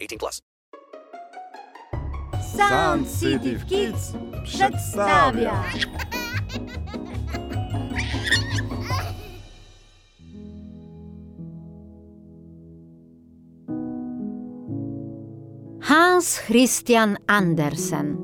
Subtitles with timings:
[0.00, 0.42] 18 plus.
[2.56, 4.12] Sound City Kids
[4.44, 5.64] przedstawia.
[15.80, 18.16] Hans Christian Andersen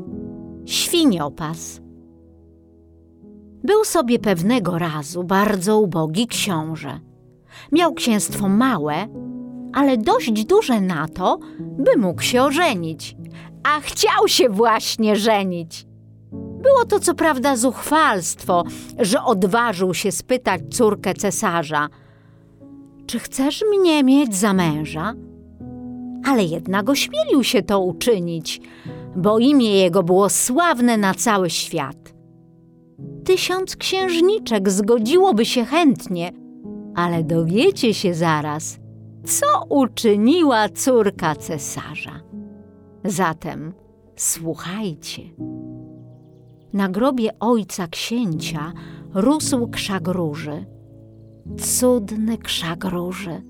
[0.66, 1.80] Świniopas
[3.64, 7.00] Był sobie pewnego razu bardzo ubogi książę.
[7.72, 8.94] Miał księstwo małe,
[9.74, 13.16] ale dość duże na to, by mógł się ożenić.
[13.62, 15.86] A chciał się właśnie żenić.
[16.62, 18.64] Było to co prawda zuchwalstwo,
[18.98, 21.88] że odważył się spytać córkę cesarza:
[23.06, 25.14] Czy chcesz mnie mieć za męża?
[26.26, 28.60] Ale jednak ośmielił się to uczynić,
[29.16, 32.14] bo imię jego było sławne na cały świat.
[33.24, 36.32] Tysiąc księżniczek zgodziłoby się chętnie,
[36.94, 38.78] ale dowiecie się zaraz,
[39.24, 42.20] co uczyniła córka cesarza.
[43.04, 43.72] Zatem
[44.16, 45.22] słuchajcie.
[46.72, 48.72] Na grobie ojca księcia
[49.14, 50.66] rósł krzak róży.
[51.58, 53.42] Cudny krzak róży.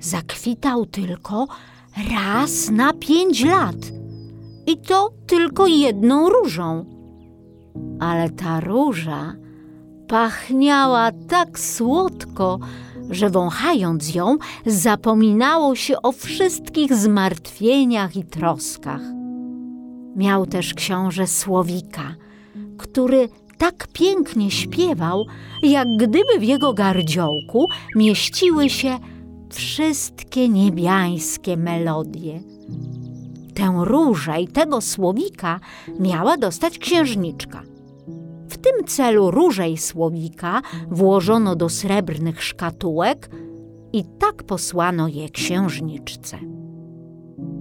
[0.00, 1.46] Zakwitał tylko
[2.14, 3.76] raz na pięć lat.
[4.66, 6.84] I to tylko jedną różą.
[8.00, 9.34] Ale ta róża
[10.08, 12.58] pachniała tak słodko,
[13.10, 19.00] że wąchając ją, zapominało się o wszystkich zmartwieniach i troskach.
[20.16, 22.14] Miał też książę Słowika,
[22.78, 25.24] który tak pięknie śpiewał,
[25.62, 28.98] jak gdyby w jego gardziołku mieściły się
[29.52, 32.40] wszystkie niebiańskie melodie.
[33.54, 35.60] Tę różę i tego słowika
[36.00, 37.62] miała dostać księżniczka.
[38.62, 43.30] Tym celu różę i słowika włożono do srebrnych szkatułek
[43.92, 46.38] i tak posłano je księżniczce.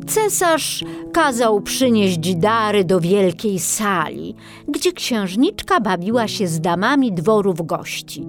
[0.08, 4.36] Cesarz kazał przynieść dary do wielkiej sali,
[4.68, 8.28] gdzie księżniczka bawiła się z damami dworów gości.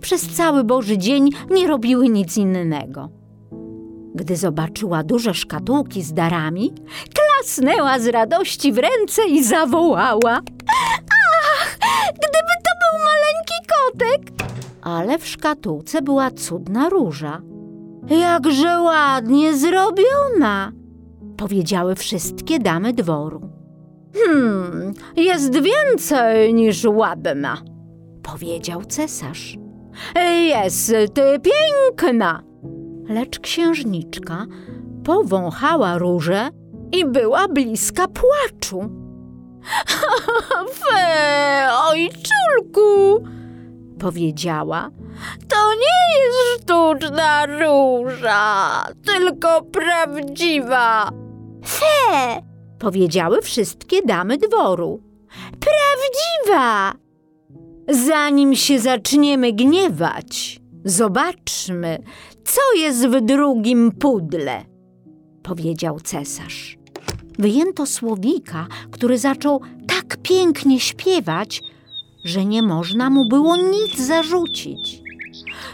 [0.00, 3.08] Przez cały Boży dzień nie robiły nic innego.
[4.14, 6.72] Gdy zobaczyła duże szkatułki z darami,
[7.14, 10.40] klasnęła z radości w ręce i zawołała:
[12.12, 14.48] gdyby to był maleńki kotek!
[14.82, 17.42] Ale w szkatułce była cudna róża.
[18.08, 20.72] Jakże ładnie zrobiona!
[21.38, 23.40] powiedziały wszystkie damy dworu.
[24.14, 27.56] Hmm, jest więcej niż ładna,
[28.22, 29.58] powiedział cesarz.
[30.48, 30.92] Jest
[31.42, 32.42] piękna.
[33.08, 34.46] Lecz księżniczka
[35.04, 36.48] powąchała różę
[36.92, 38.97] i była bliska płaczu.
[40.80, 43.24] Fe, ojczulku,
[44.00, 44.90] powiedziała.
[45.48, 51.10] To nie jest sztuczna róża, tylko prawdziwa.
[51.64, 52.42] Fe,
[52.78, 55.02] powiedziały wszystkie damy dworu.
[55.50, 56.92] Prawdziwa!
[57.88, 61.98] Zanim się zaczniemy gniewać, zobaczmy,
[62.44, 64.64] co jest w drugim pudle,
[65.42, 66.77] powiedział cesarz.
[67.38, 71.62] Wyjęto słowika, który zaczął tak pięknie śpiewać,
[72.24, 75.02] że nie można mu było nic zarzucić.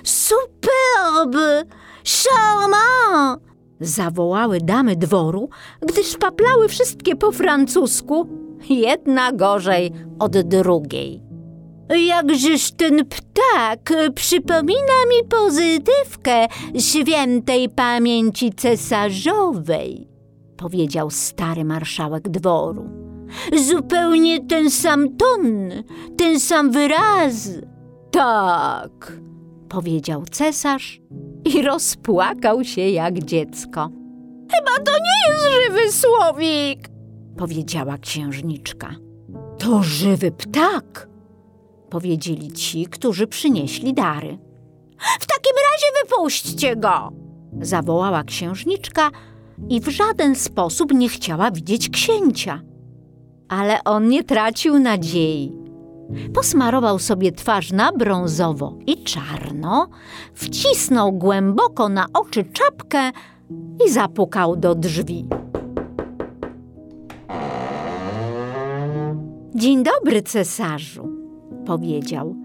[0.04, 1.64] Superbe!
[2.04, 3.42] Charmant!
[3.80, 5.48] Zawołały damy dworu,
[5.80, 8.28] gdyż paplały wszystkie po francusku,
[8.70, 11.22] jedna gorzej od drugiej.
[12.06, 16.46] Jakżeż ten ptak przypomina mi pozytywkę
[16.78, 20.13] świętej pamięci cesarzowej,
[20.64, 22.84] powiedział stary marszałek dworu.
[23.68, 25.70] Zupełnie ten sam ton,
[26.16, 27.48] ten sam wyraz.
[28.10, 29.12] Tak,
[29.68, 31.00] powiedział cesarz
[31.44, 33.90] i rozpłakał się jak dziecko.
[34.54, 36.88] Chyba to nie jest żywy słowik,
[37.36, 38.94] powiedziała księżniczka.
[39.58, 41.08] To żywy ptak,
[41.90, 44.38] powiedzieli ci, którzy przynieśli dary.
[45.20, 47.12] W takim razie wypuśćcie go,
[47.60, 49.10] zawołała księżniczka
[49.68, 52.62] i w żaden sposób nie chciała widzieć księcia.
[53.48, 55.52] Ale on nie tracił nadziei.
[56.34, 59.88] Posmarował sobie twarz na brązowo i czarno,
[60.34, 63.10] wcisnął głęboko na oczy czapkę
[63.86, 65.26] i zapukał do drzwi.
[69.54, 71.08] Dzień dobry, cesarzu,
[71.66, 72.36] powiedział.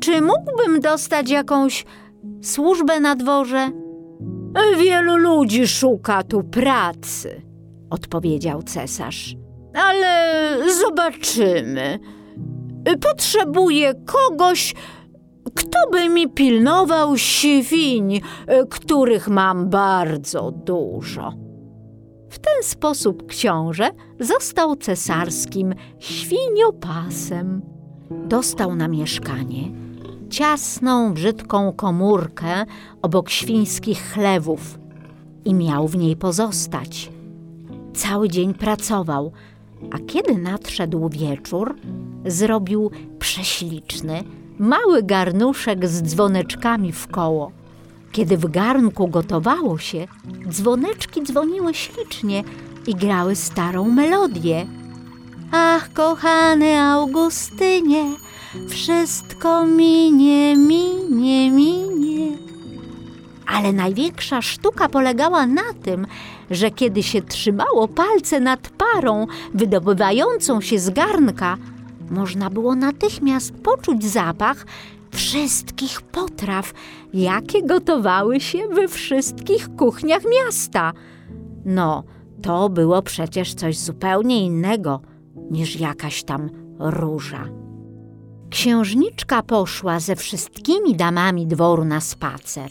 [0.00, 1.84] Czy mógłbym dostać jakąś
[2.42, 3.70] służbę na dworze?
[4.78, 7.42] Wielu ludzi szuka tu pracy,
[7.90, 9.36] odpowiedział cesarz.
[9.74, 11.98] Ale zobaczymy.
[13.00, 14.74] Potrzebuję kogoś,
[15.54, 18.20] kto by mi pilnował świń,
[18.70, 21.32] których mam bardzo dużo.
[22.30, 23.88] W ten sposób książę
[24.20, 27.62] został cesarskim świniopasem.
[28.10, 29.85] Dostał na mieszkanie
[30.30, 32.66] ciasną, brzydką komórkę
[33.02, 34.78] obok świńskich chlewów
[35.44, 37.10] i miał w niej pozostać.
[37.94, 39.32] Cały dzień pracował,
[39.90, 41.74] a kiedy nadszedł wieczór,
[42.26, 44.24] zrobił prześliczny,
[44.58, 47.52] mały garnuszek z dzwoneczkami w koło.
[48.12, 50.06] Kiedy w garnku gotowało się,
[50.48, 52.44] dzwoneczki dzwoniły ślicznie
[52.86, 54.66] i grały starą melodię.
[55.52, 58.04] Ach, kochany Augustynie,
[58.68, 62.36] wszystko minie, minie, minie.
[63.46, 66.06] Ale największa sztuka polegała na tym,
[66.50, 71.56] że kiedy się trzymało palce nad parą wydobywającą się z garnka,
[72.10, 74.66] można było natychmiast poczuć zapach
[75.10, 76.72] wszystkich potraw,
[77.14, 80.92] jakie gotowały się we wszystkich kuchniach miasta.
[81.64, 82.04] No,
[82.42, 85.00] to było przecież coś zupełnie innego
[85.50, 87.48] niż jakaś tam róża.
[88.50, 92.70] Księżniczka poszła ze wszystkimi damami dworu na spacer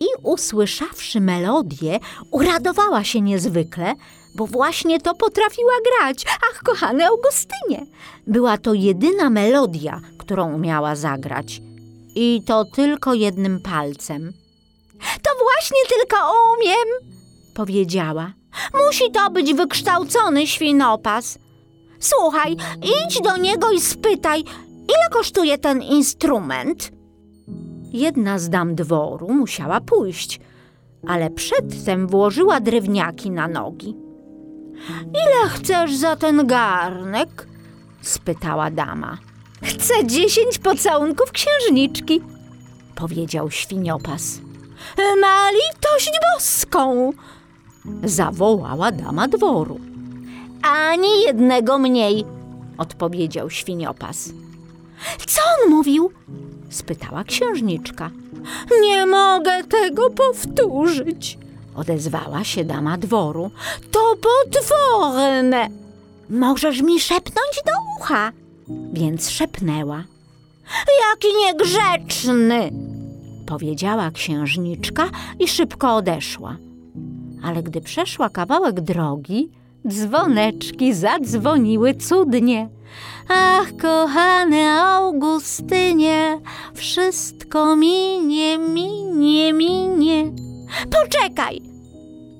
[0.00, 1.98] i usłyszawszy melodię,
[2.30, 3.94] uradowała się niezwykle,
[4.36, 6.24] bo właśnie to potrafiła grać.
[6.50, 7.86] Ach, kochany Augustynie!
[8.26, 11.60] Była to jedyna melodia, którą umiała zagrać.
[12.14, 14.32] I to tylko jednym palcem.
[15.22, 16.16] To właśnie tylko
[16.56, 17.14] umiem,
[17.54, 18.32] powiedziała.
[18.86, 21.38] Musi to być wykształcony świnopas.
[22.00, 24.44] Słuchaj, idź do niego i spytaj,
[24.88, 26.92] ile kosztuje ten instrument?
[27.92, 30.40] Jedna z dam dworu musiała pójść,
[31.06, 33.96] ale przedtem włożyła drewniaki na nogi.
[35.08, 37.46] Ile chcesz za ten garnek?
[38.02, 39.18] spytała dama.
[39.62, 42.20] Chcę dziesięć pocałunków księżniczki,
[42.94, 44.40] powiedział świniopas.
[45.20, 47.10] Na litość boską!
[48.04, 49.80] zawołała dama dworu.
[50.62, 52.24] Ani jednego mniej,
[52.78, 54.32] odpowiedział świniopas.
[55.26, 56.10] Co on mówił?
[56.70, 58.10] spytała księżniczka.
[58.80, 61.38] Nie mogę tego powtórzyć,
[61.76, 63.50] odezwała się dama dworu.
[63.90, 65.68] To potworne.
[66.30, 68.32] Możesz mi szepnąć do ucha,
[68.92, 70.04] więc szepnęła.
[71.10, 72.70] Jaki niegrzeczny,
[73.46, 76.56] powiedziała księżniczka i szybko odeszła.
[77.44, 79.50] Ale gdy przeszła kawałek drogi,
[79.88, 82.68] dzwoneczki zadzwoniły cudnie.
[83.28, 86.40] Ach, kochany Augustynie,
[86.74, 90.32] wszystko minie, minie, minie.
[90.90, 91.60] Poczekaj,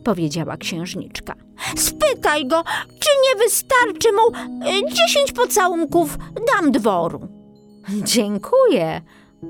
[0.05, 1.35] powiedziała księżniczka.
[1.77, 4.37] Spytaj go, czy nie wystarczy mu
[4.69, 6.19] y, dziesięć pocałunków
[6.53, 7.29] dam dworu.
[8.03, 9.01] Dziękuję,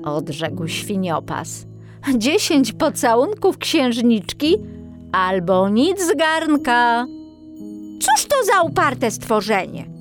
[0.03, 1.65] odrzekł świniopas.
[2.17, 4.57] Dziesięć pocałunków księżniczki
[5.11, 7.05] albo nic z garnka.
[7.99, 9.94] Cóż to za uparte stworzenie?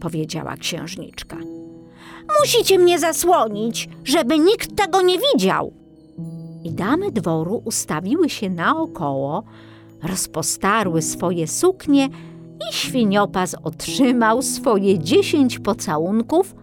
[0.00, 1.36] Powiedziała księżniczka.
[2.40, 5.72] Musicie mnie zasłonić, żeby nikt tego nie widział.
[6.64, 9.42] I damy dworu ustawiły się naokoło,
[10.02, 12.08] rozpostarły swoje suknie
[12.70, 16.54] i świniopas otrzymał swoje dziesięć pocałunków,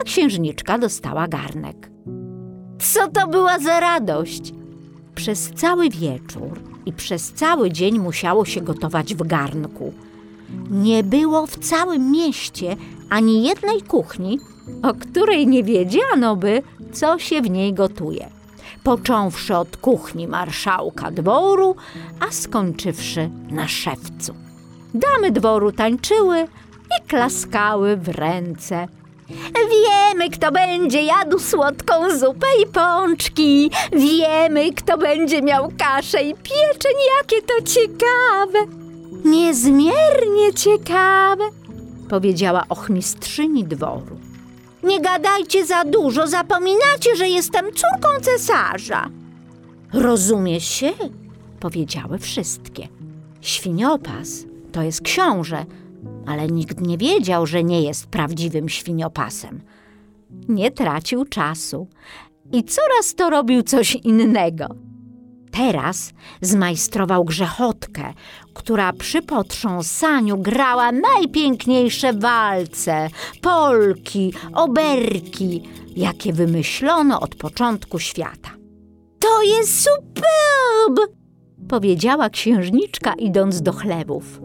[0.00, 1.90] a księżniczka dostała garnek.
[2.78, 4.52] Co to była za radość?
[5.14, 9.92] Przez cały wieczór i przez cały dzień musiało się gotować w garnku.
[10.70, 12.76] Nie było w całym mieście
[13.10, 14.38] ani jednej kuchni,
[14.82, 18.30] o której nie wiedziano by, co się w niej gotuje.
[18.84, 21.76] Począwszy od kuchni marszałka dworu,
[22.20, 24.34] a skończywszy na szewcu.
[24.94, 26.42] Damy dworu tańczyły
[26.98, 28.88] i klaskały w ręce.
[29.54, 33.70] Wiemy, kto będzie jadł słodką zupę i pączki.
[33.92, 36.94] Wiemy, kto będzie miał kaszę i pieczeń.
[37.18, 38.83] Jakie to ciekawe!
[39.24, 41.44] Niezmiernie ciekawe,
[42.08, 44.16] powiedziała ochmistrzyni dworu.
[44.82, 49.08] Nie gadajcie za dużo, zapominacie, że jestem córką cesarza.
[49.92, 50.92] Rozumie się,
[51.60, 52.88] powiedziały wszystkie.
[53.40, 55.64] Świniopas to jest książę,
[56.26, 59.60] ale nikt nie wiedział, że nie jest prawdziwym świniopasem.
[60.48, 61.86] Nie tracił czasu
[62.52, 64.66] i coraz to robił coś innego.
[65.56, 68.14] Teraz zmajstrował grzechotkę,
[68.54, 73.08] która przy potrząsaniu grała najpiękniejsze walce,
[73.40, 75.62] polki, oberki,
[75.96, 78.50] jakie wymyślono od początku świata.
[79.18, 81.12] To jest superb!
[81.68, 84.40] powiedziała księżniczka, idąc do chlewów.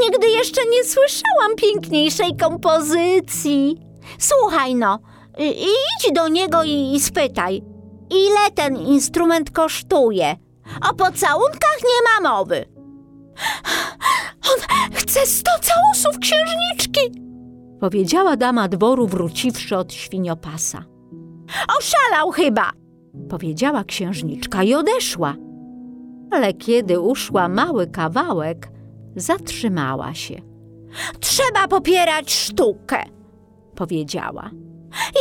[0.00, 3.76] Nigdy jeszcze nie słyszałam piękniejszej kompozycji.
[4.18, 4.98] Słuchaj no,
[5.38, 7.62] idź do niego i, i spytaj,
[8.12, 10.36] ile ten instrument kosztuje.
[10.90, 12.64] O pocałunkach nie ma mowy.
[14.52, 14.60] On
[14.92, 17.22] chce sto całusów księżniczki,
[17.80, 20.84] powiedziała dama dworu, wróciwszy od świniopasa.
[21.78, 22.70] Oszalał chyba,
[23.30, 25.34] powiedziała księżniczka i odeszła.
[26.30, 28.68] Ale kiedy uszła mały kawałek,
[29.16, 30.34] zatrzymała się.
[31.20, 33.04] Trzeba popierać sztukę,
[33.74, 34.50] powiedziała.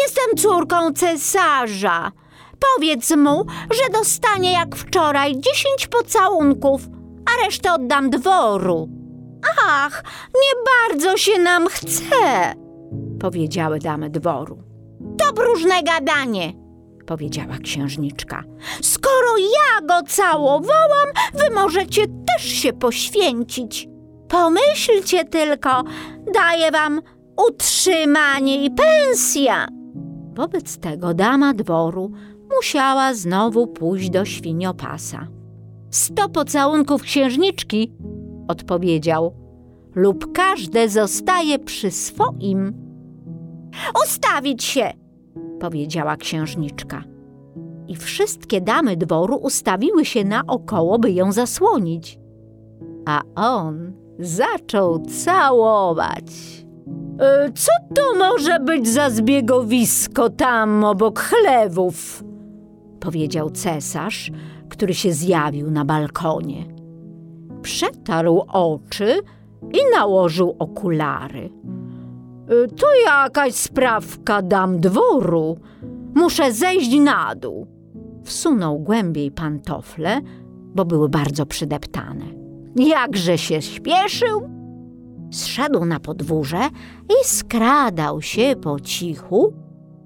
[0.03, 2.11] Jestem córką cesarza.
[2.75, 6.81] Powiedz mu, że dostanie jak wczoraj dziesięć pocałunków,
[7.25, 8.89] a resztę oddam dworu.
[9.67, 10.03] Ach,
[10.35, 12.53] nie bardzo się nam chce,
[13.19, 14.63] powiedziały damy dworu.
[15.17, 16.53] To próżne gadanie,
[17.05, 18.43] powiedziała księżniczka.
[18.81, 23.87] Skoro ja go całowałam, wy możecie też się poświęcić.
[24.27, 25.83] Pomyślcie tylko,
[26.33, 27.01] daję wam
[27.47, 29.67] utrzymanie i pensja.
[30.35, 32.11] Wobec tego dama dworu
[32.55, 35.27] musiała znowu pójść do świniopasa.
[35.89, 37.93] Sto pocałunków księżniczki,
[38.47, 39.33] odpowiedział,
[39.95, 42.73] lub każde zostaje przy swoim.
[44.03, 44.93] Ustawić się,
[45.59, 47.03] powiedziała księżniczka.
[47.87, 52.19] I wszystkie damy dworu ustawiły się naokoło, by ją zasłonić.
[53.05, 56.25] A on zaczął całować.
[57.19, 62.23] E, Co to może być za zbiegowisko tam obok chlewów?
[63.01, 64.31] Powiedział cesarz,
[64.69, 66.65] który się zjawił na balkonie.
[67.61, 69.19] Przetarł oczy
[69.73, 71.49] i nałożył okulary.
[72.49, 75.57] E, To jakaś sprawka dam dworu.
[76.15, 77.67] Muszę zejść na dół.
[78.23, 80.21] Wsunął głębiej pantofle,
[80.75, 82.25] bo były bardzo przydeptane.
[82.75, 84.49] Jakże się śpieszył!
[85.31, 86.59] Zszedł na podwórze
[87.09, 89.53] i skradał się po cichu,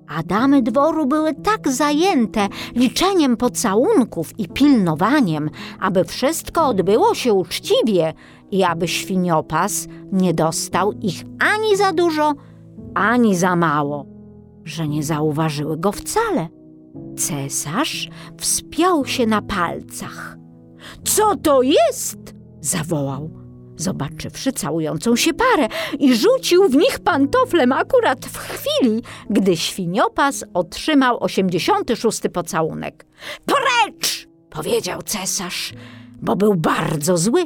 [0.07, 8.13] a damy dworu były tak zajęte liczeniem pocałunków i pilnowaniem, aby wszystko odbyło się uczciwie
[8.51, 12.33] i aby świniopas nie dostał ich ani za dużo,
[12.93, 14.05] ani za mało,
[14.63, 16.47] że nie zauważyły go wcale.
[17.17, 20.37] Cesarz wspiął się na palcach.
[21.03, 22.35] Co to jest?
[22.61, 23.29] zawołał,
[23.77, 25.67] zobaczywszy całującą się parę
[25.99, 33.05] i rzucił w nich pantoflem akurat w chwili, gdy świniopas otrzymał 86 pocałunek.
[33.45, 34.27] Precz!
[34.49, 35.73] powiedział cesarz,
[36.21, 37.43] bo był bardzo zły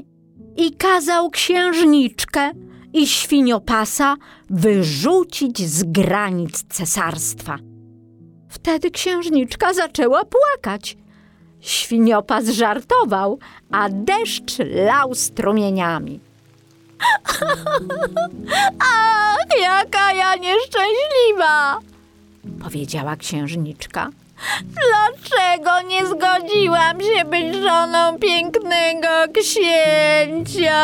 [0.57, 2.51] i kazał księżniczkę
[2.93, 4.15] i świniopasa
[4.49, 7.57] wyrzucić z granic cesarstwa.
[8.49, 10.97] Wtedy księżniczka zaczęła płakać.
[11.61, 13.39] Świniopas żartował,
[13.71, 16.19] a deszcz lał strumieniami.
[18.79, 21.79] Ach, jaka ja nieszczęśliwa!
[22.63, 24.09] powiedziała księżniczka.
[24.63, 30.77] Dlaczego nie zgodziłam się być żoną pięknego księcia?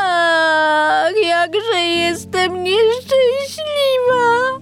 [0.00, 4.60] Ach, jakże jestem nieszczęśliwa!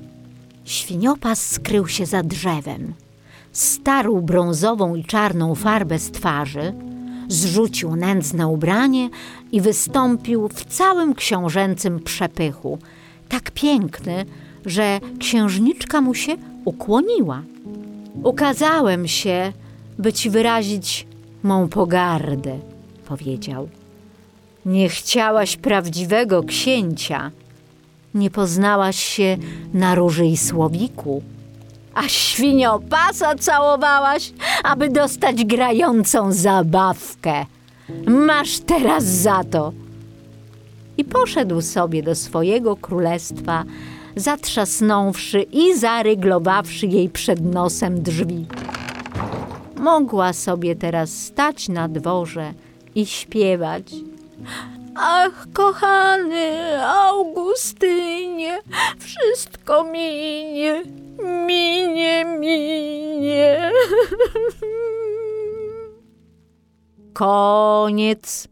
[0.65, 2.95] Świniopas skrył się za drzewem.
[3.55, 6.75] Starł brązową i czarną farbę z twarzy,
[7.29, 9.11] zrzucił nędzne ubranie
[9.53, 12.79] i wystąpił w całym książęcym przepychu,
[13.29, 14.25] tak piękny,
[14.67, 17.43] że księżniczka mu się ukłoniła.
[18.23, 19.53] Ukazałem się,
[19.99, 21.07] by ci wyrazić
[21.43, 22.59] mą pogardę,
[23.09, 23.69] powiedział.
[24.67, 27.31] Nie chciałaś prawdziwego księcia,
[28.15, 29.37] nie poznałaś się
[29.75, 31.23] na róży i słowiku,
[31.95, 34.33] a świniopasa całowałaś,
[34.65, 37.47] aby dostać grającą zabawkę.
[38.07, 39.73] Masz teraz za to.
[40.97, 43.65] I poszedł sobie do swojego królestwa,
[44.17, 48.47] zatrzasnąwszy i zaryglowawszy jej przed nosem drzwi.
[49.77, 52.53] Mogła sobie teraz stać na dworze
[52.95, 53.93] i śpiewać.
[54.95, 56.53] Ach, kochany
[56.87, 58.59] Augustynie,
[58.99, 60.83] wszystko minie,
[61.47, 63.71] minie, minie.
[67.13, 68.49] Koniec.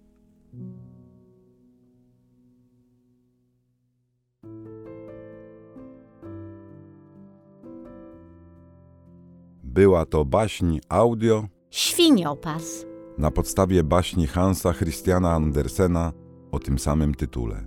[9.62, 12.87] Była to baśń audio Świniopas.
[13.19, 16.12] Na podstawie baśni Hansa Christiana Andersena
[16.52, 17.64] o tym samym tytule.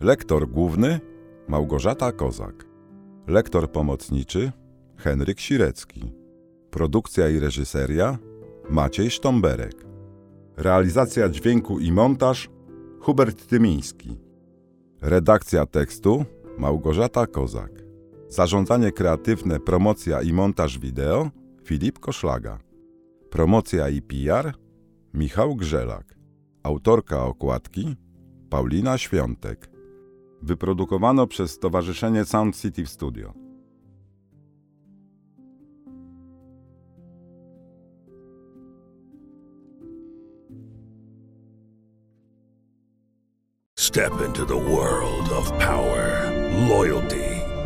[0.00, 1.00] Lektor główny
[1.48, 2.71] Małgorzata Kozak.
[3.26, 4.52] Lektor pomocniczy
[4.96, 6.12] Henryk Sirecki.
[6.70, 8.18] Produkcja i reżyseria
[8.70, 9.86] Maciej Sztomberek.
[10.56, 12.50] Realizacja dźwięku i montaż
[13.00, 14.18] Hubert Tymiński.
[15.00, 16.24] Redakcja tekstu
[16.58, 17.70] Małgorzata Kozak.
[18.28, 21.30] Zarządzanie kreatywne, promocja i montaż wideo
[21.64, 22.58] Filip Koszlaga.
[23.30, 24.54] Promocja i PR
[25.14, 26.14] Michał Grzelak.
[26.62, 27.96] Autorka okładki
[28.50, 29.71] Paulina Świątek.
[30.42, 33.34] Wyprodukowano przez Stowarzyszenie Sound City Studio.
[43.78, 46.32] Step into the world of power,
[46.68, 47.31] loyalty,